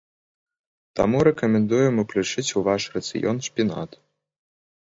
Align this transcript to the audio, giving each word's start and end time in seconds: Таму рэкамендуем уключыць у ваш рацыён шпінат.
Таму 0.99 1.17
рэкамендуем 1.27 2.01
уключыць 2.05 2.53
у 2.63 2.65
ваш 2.69 2.83
рацыён 2.97 3.37
шпінат. 3.49 3.89